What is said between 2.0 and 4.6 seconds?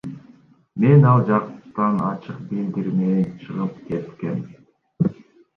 ачык билдирүү менен чыгып кеткем.